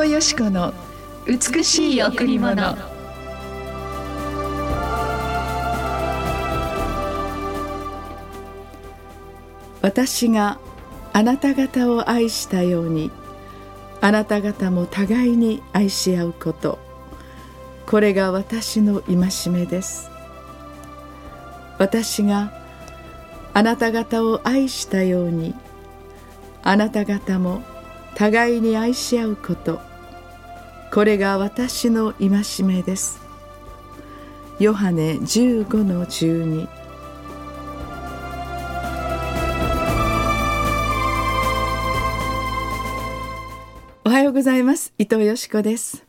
[0.00, 0.74] 藤よし子の
[1.24, 2.76] 美しい贈り物。
[9.82, 10.58] 私が
[11.12, 13.12] あなた方を愛したように
[14.00, 16.80] あなた方も互いに愛し合うこと。
[17.86, 20.10] これが私の戒めです。
[21.78, 22.52] 私が
[23.52, 25.54] あなた方を愛したように
[26.64, 27.62] あなた方も
[28.14, 29.80] 互いに愛し合うこと。
[30.92, 32.28] これが私の戒
[32.62, 33.20] めです。
[34.60, 36.68] ヨハネ15の12
[44.04, 44.92] おはようございます。
[44.96, 46.04] 伊藤よしこです。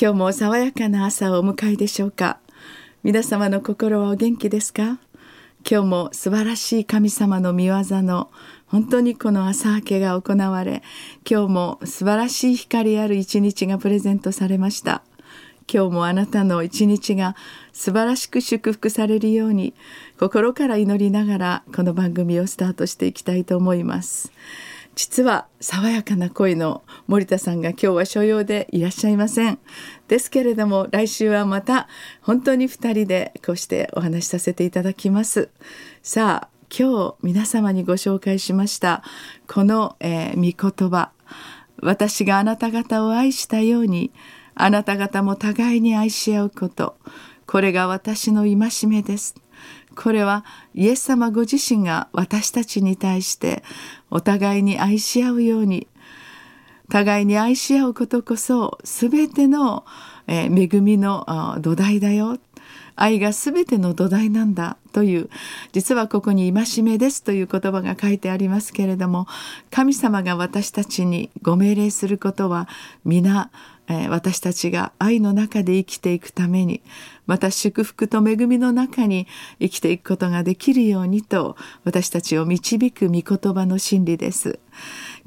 [0.00, 2.38] 今日も爽やかな朝をお迎えでしょうか。
[3.02, 4.98] 皆様の心はお元気ですか？
[5.70, 8.30] 今日も素晴らしい神様の御業の
[8.72, 10.82] 本当にこの朝明けが行われ
[11.30, 15.02] 今日も素晴らしい光ある一日がプレゼントされました。
[15.72, 17.36] 今日もあなたの一日が
[17.72, 19.74] 素晴らしく祝福されるように
[20.18, 24.32] 心から祈りながらこの番組をスタートしていきたいと思います。
[24.94, 29.58] 実は爽やかな声の森田さんが今日は所用でいらっしゃいません。
[30.08, 31.88] ですけれども来週はまた
[32.22, 35.50] 本当に2人でこうしてお話しさせていただきます。
[36.02, 39.02] さあ今日皆様にご紹介しました
[39.46, 41.10] この、えー、御言葉。
[41.82, 44.10] 私があなた方を愛したように
[44.54, 46.96] あなた方も互いに愛し合うこと。
[47.46, 49.34] これが私の戒めです。
[49.94, 53.62] これはイエス様ご自身が私たちに対して
[54.10, 55.88] お互いに愛し合うように
[56.88, 59.84] 互いに愛し合うことこそ全ての
[60.26, 62.38] 恵みの土台だよ。
[63.02, 65.28] 愛が全ての土台なんだという
[65.72, 69.26] 実はここに戒めですという言葉が書いてありますけれども
[69.72, 72.68] 神様が私たちにご命令することは
[73.04, 73.50] 皆
[74.08, 76.80] 私たちが愛の中で生きていくために
[77.26, 79.26] また祝福と恵みの中に
[79.58, 84.60] 生きていくことができるようにと私たちを導く御言葉の真理です。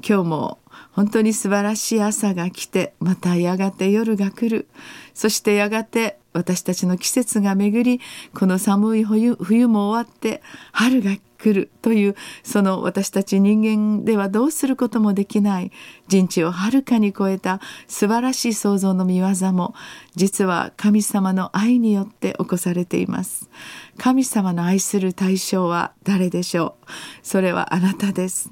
[0.06, 0.58] 今日も
[0.96, 4.66] 本当に素晴らしい朝が来てまたやがて夜が来る。
[5.12, 8.00] そしてやがて私たちの季節が巡り
[8.34, 9.36] この寒い冬
[9.68, 10.42] も終わって
[10.72, 11.70] 春が来る。
[11.82, 15.70] というその私たち人間ではどうすることもできない
[16.08, 19.74] 人知をはるかに超えた素晴らしい創造の見業も
[20.14, 23.50] 実は神様の愛によって起こされています。
[23.98, 26.86] 神様の愛する対象は誰でしょう？
[27.22, 28.50] それはあなたです。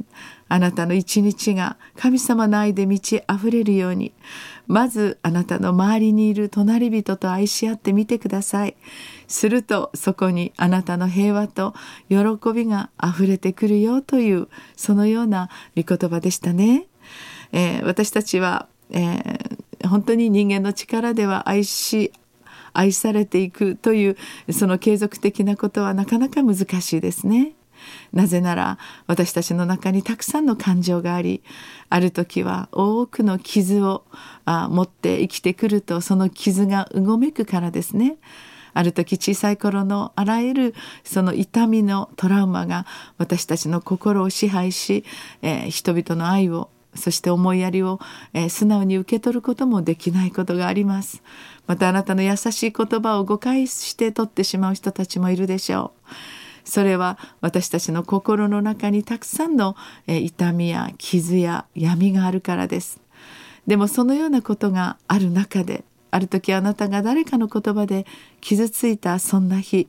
[0.48, 4.12] あなたの一日が神様の愛で満ち溢れるように
[4.66, 8.76] まずあなたの周りにいる隣人と愛し合ってみてください
[9.26, 11.74] するとそこにあなたの平和と
[12.08, 12.16] 喜
[12.52, 16.86] びが溢れてくるよというそのような御言葉でしたね、
[17.52, 22.12] えー、私たちは、えー、本当に人間の力では愛し
[22.74, 24.16] 愛されていくという
[24.52, 27.52] その継続的なことはなかなか難しいですね。
[28.12, 31.42] なぜなら私たちの中にたくさんの感情があり
[31.88, 34.04] ある時は多くの傷を
[34.44, 38.16] あ持って生きてくるとその傷がうごめくからですね。
[38.74, 40.74] ある時小さい頃のあらゆる
[41.04, 42.86] その痛みのトラウマが
[43.18, 45.04] 私たちの心を支配し、
[45.42, 48.00] えー、人々の愛をそして思いやりを、
[48.34, 51.22] えー、素直に受け取ることもできないことがあります。
[51.66, 56.10] またあなたの優しい言葉を誤解して取ってしまう人たちもいるでしょう。
[56.64, 59.76] それは私たちの心の中にたくさんの
[60.06, 63.00] 痛みや傷や闇があるからです
[63.66, 68.06] でもそのようなことがある中である時あなたが誰かの言葉で
[68.40, 69.88] 傷ついたそんな日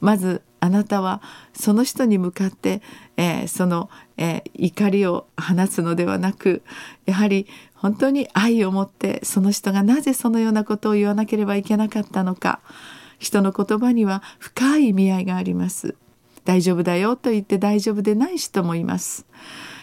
[0.00, 1.22] まずあなたは
[1.54, 2.82] その人に向かって、
[3.16, 6.62] えー、その、えー、怒りを放つのではなく
[7.06, 12.60] やはり本当に愛を持ってその人がなぜそのようなことを言わなければいけなかったのか
[13.18, 15.94] 人の言葉には深い意味合いがあります。
[16.44, 19.26] 大丈夫だよと言って大丈夫でない人もいます。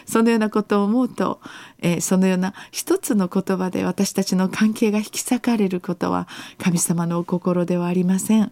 [0.06, 1.40] そのようなことを思うと、
[1.80, 6.26] えー、そのような一つの言葉で私たちの関係が引き裂かれることは
[6.56, 8.50] 神様のお心ではありません。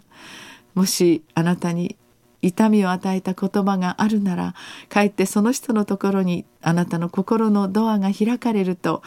[0.75, 1.97] もしあなたに
[2.43, 4.55] 痛みを与えた言葉があるなら
[4.88, 9.02] かえってその人のところにあなたの心のドアが開かれると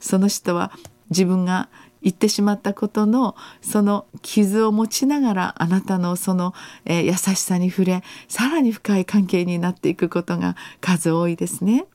[0.00, 0.72] その人は
[1.10, 1.68] 自分が
[2.02, 6.54] 言ってしまったことのその傷を持ちながらあなたのその、
[6.84, 11.86] えー、優しさに触れさらに深い関係になっていくことが数多いですね。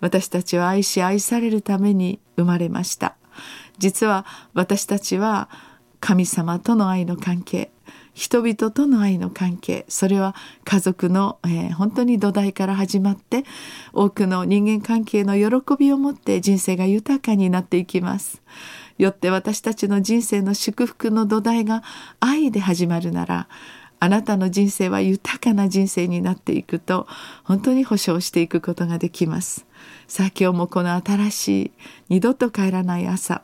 [0.00, 3.16] 私たちは愛し愛されるために生まれました。
[3.78, 5.48] 実は私たちは
[6.00, 7.70] 神様との愛の関係
[8.18, 10.34] 人々との愛の関係それは
[10.64, 13.44] 家族の、えー、本当に土台から始まって
[13.92, 18.42] 多くの人間関係の喜びを持って人生が豊かになっていきます
[18.98, 21.82] よって私たちの人生の祝福の土台が
[22.20, 23.48] 愛で始まるなら
[24.00, 27.06] あなたの人生は豊かな人生になっていくと
[27.44, 29.66] 本当に保証していくことができます。
[30.06, 31.72] さあ今日もこの新しい
[32.08, 33.42] 二度と帰らない朝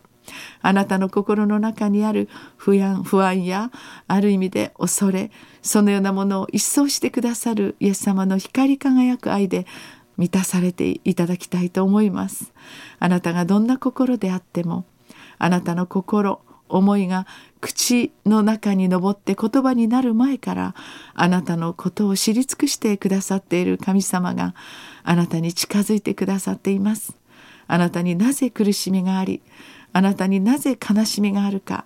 [0.62, 3.70] あなたの心の中にある不安不安や
[4.06, 5.30] ある意味で恐れ
[5.62, 9.66] そのようなものを一掃してくださるイエス様の光り輝く愛で
[10.16, 12.52] 満たされていただきたいと思います。
[13.00, 14.84] あなたがどんな心であっても
[15.44, 17.26] あなたの心思いが
[17.60, 20.74] 口の中に上って言葉になる前から
[21.12, 24.54] あなたのことを知り尽くしてくださっている神様が
[25.02, 27.14] あなたに近づいてくださっています。
[27.66, 29.42] あなたになぜ苦しみがあり
[29.92, 31.84] あなたになぜ悲しみがあるか。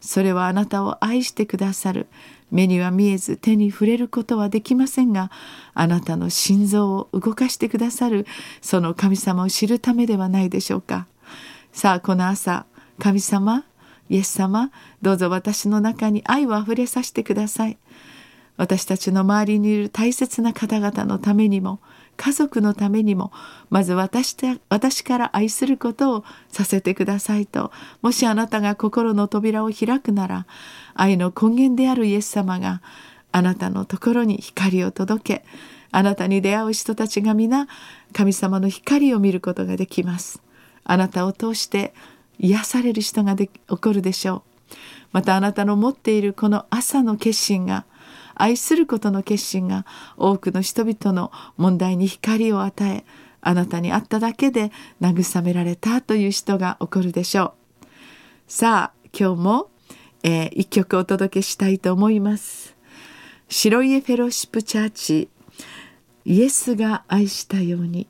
[0.00, 2.08] それはあなたを愛してくださる。
[2.50, 5.30] 目には見えず手に触れることはできませんが
[5.74, 8.26] あなたの心臓を動かしてくださる
[8.60, 11.06] その神様を知るためではないでしょうか。
[11.72, 12.66] さあこの朝
[12.98, 13.64] 神様
[14.08, 14.70] イエス様
[15.02, 17.78] どうぞ私の中に愛をあふれさせてください。
[18.56, 21.80] 私たちの周りにいる大切な方々のためにも
[22.16, 23.32] 家族のためにも
[23.68, 24.34] まず私
[24.70, 27.70] 私から愛することをさせてくださいと
[28.00, 30.46] もしあなたが心の扉を開くなら
[30.94, 32.80] 愛の根源であるイエス様が
[33.32, 35.44] あなたのところに光を届け
[35.92, 37.68] あなたに出会う人たちが皆
[38.12, 40.42] 神様の光を見ることができます。
[40.84, 41.94] あなたを通して
[42.38, 44.42] 癒される人がで起こるでしょう。
[45.12, 47.84] またあなたの持っているこの朝の決心が
[48.34, 49.86] 愛することの決心が
[50.16, 53.04] 多くの人々の問題に光を与え
[53.40, 57.86] あなたに会っただけで慰められたという人が起こるでしょう。
[58.48, 59.70] さあ今日も、
[60.22, 62.76] えー、一曲お届けしたいと思います。
[63.48, 65.28] 白家フェロシップチャーチ
[66.24, 68.08] イエスが愛したように。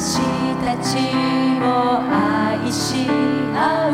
[0.00, 0.22] 私
[0.64, 0.94] たち
[1.60, 1.66] を
[2.08, 3.08] 愛し
[3.52, 3.92] 合う。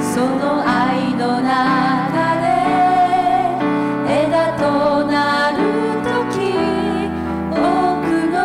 [0.00, 2.46] その愛の中で
[4.22, 4.62] 枝と
[5.04, 5.58] なる
[6.04, 6.54] 時
[7.50, 7.58] 多
[8.04, 8.38] くの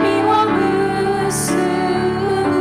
[0.00, 0.34] 実を
[1.26, 1.52] 結
[2.48, 2.56] ぶ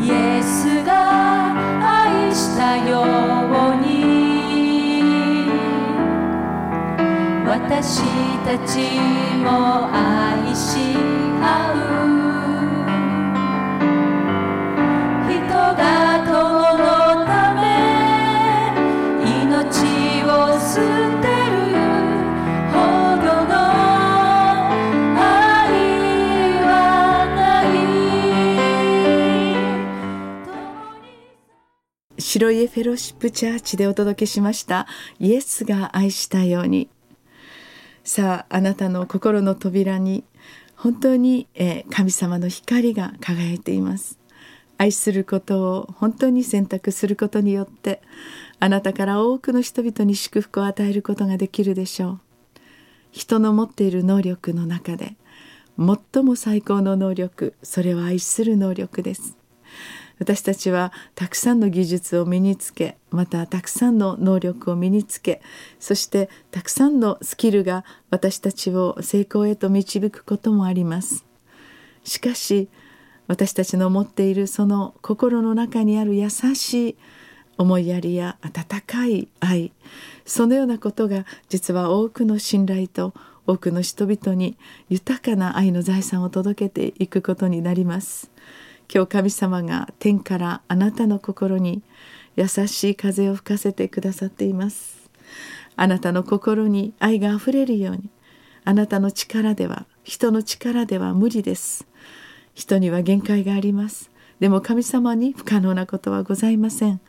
[0.00, 0.90] イエスが
[1.82, 3.47] 愛したよ。
[7.60, 8.00] 私
[8.44, 8.78] たち
[9.42, 10.94] も愛し
[11.42, 11.98] 合う
[15.28, 16.30] 人が友
[16.78, 17.60] のため
[19.42, 19.58] 命
[20.24, 20.26] を
[20.58, 20.78] 捨
[21.20, 21.56] てる
[22.70, 22.76] ほ
[23.20, 23.50] どの
[25.18, 25.20] 愛
[26.62, 26.66] は
[27.36, 27.42] な
[32.16, 34.86] い白家フェロシップチャーチでお届けしました
[35.18, 36.88] イエスが愛したように
[38.08, 40.24] さああなたの心の扉に
[40.76, 44.18] 本当に、え神様の光が輝いています。
[44.78, 48.00] 愛することを本当に選択することによって
[48.60, 52.20] あなたから多くの人々に祝福を与えることができるでしょう。
[53.10, 55.16] 人の持っている能力の中で
[55.76, 59.37] 最も最高の能力それは愛する能力です。
[60.18, 65.40] 私たちはたくさんの技術を身につけまたたくさんの能力を身につけ
[65.78, 71.24] そしてたくさんのスキルが私たちを成功へと導くこともあります
[72.04, 72.68] しかし
[73.28, 76.96] 私たちの持っているその心の中にある優しい
[77.58, 79.72] 思いやりや温かい愛
[80.24, 83.12] そのようなことが実は多くの信頼と
[83.46, 84.56] 多くの人々に
[84.88, 88.30] 豊かな愛の財産を届けていくことになります。
[88.92, 91.82] 今日神様が天からあなたの心に
[92.36, 95.10] 優しい風を吹かせてくださっています。
[95.76, 98.08] あなたの心に愛があふれるように
[98.64, 101.86] あなたの力では人の力では無理です。
[102.54, 104.10] 人には限界があります。
[104.40, 107.00] でも神様に不可能なことはございません。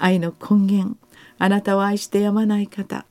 [0.00, 0.96] 愛の根源
[1.38, 3.06] あなたを愛してやまない方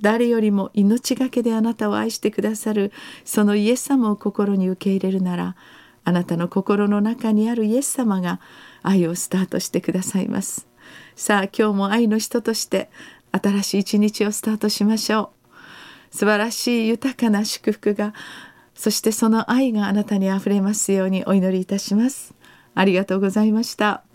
[0.00, 2.92] 誰よりも命がけであなたを愛してくださる
[3.24, 5.56] そのイエス様を心に受け入れるなら
[6.04, 8.40] あなたの心の中にあるイエス様が
[8.82, 10.66] 愛をスタートしてくださいます。
[11.14, 12.90] さあ今日も愛の人として
[13.30, 15.32] 新しい一日をスタートしましょ
[16.12, 16.16] う。
[16.16, 18.14] 素晴らしい豊かな祝福が
[18.74, 22.34] そしてその愛があなたにあふれますようにお祈りいたします。
[22.74, 24.02] ありがとうございました。